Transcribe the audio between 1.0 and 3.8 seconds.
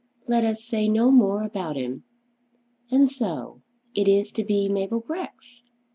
more about him. And so